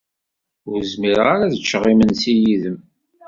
[0.71, 2.77] Ur zmireɣ ara ad ččeɣ imensi yid-m.